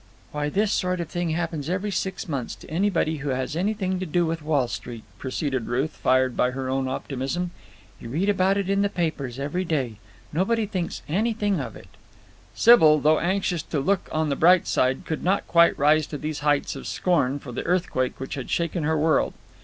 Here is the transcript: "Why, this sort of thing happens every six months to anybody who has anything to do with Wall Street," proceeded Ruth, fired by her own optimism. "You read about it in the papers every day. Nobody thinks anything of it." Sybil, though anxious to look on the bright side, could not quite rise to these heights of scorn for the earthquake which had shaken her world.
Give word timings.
"Why, 0.31 0.49
this 0.49 0.71
sort 0.71 0.99
of 0.99 1.09
thing 1.09 1.29
happens 1.29 1.69
every 1.69 1.91
six 1.91 2.27
months 2.27 2.55
to 2.55 2.69
anybody 2.71 3.17
who 3.17 3.29
has 3.29 3.55
anything 3.55 3.99
to 3.99 4.05
do 4.07 4.25
with 4.25 4.41
Wall 4.41 4.67
Street," 4.67 5.03
proceeded 5.19 5.67
Ruth, 5.67 5.91
fired 5.91 6.35
by 6.35 6.49
her 6.49 6.69
own 6.71 6.87
optimism. 6.87 7.51
"You 7.99 8.09
read 8.09 8.27
about 8.27 8.57
it 8.57 8.67
in 8.67 8.81
the 8.81 8.89
papers 8.89 9.37
every 9.37 9.63
day. 9.63 9.99
Nobody 10.33 10.65
thinks 10.65 11.03
anything 11.07 11.59
of 11.59 11.75
it." 11.75 11.87
Sybil, 12.55 12.99
though 12.99 13.19
anxious 13.19 13.61
to 13.61 13.79
look 13.79 14.09
on 14.11 14.29
the 14.29 14.35
bright 14.35 14.65
side, 14.65 15.05
could 15.05 15.23
not 15.23 15.45
quite 15.47 15.77
rise 15.77 16.07
to 16.07 16.17
these 16.17 16.39
heights 16.39 16.75
of 16.75 16.87
scorn 16.87 17.37
for 17.37 17.51
the 17.51 17.63
earthquake 17.67 18.19
which 18.19 18.33
had 18.33 18.49
shaken 18.49 18.81
her 18.81 18.97
world. 18.97 19.35